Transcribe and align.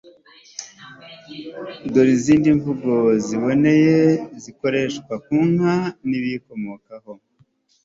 dore 1.91 2.11
izindi 2.17 2.47
mvugo 2.57 2.91
ziboneye 3.25 3.97
zikoreshwa 4.43 5.13
ku 5.25 5.35
nka 5.51 5.75
n 6.07 6.09
ibiyikomokaho 6.17 7.11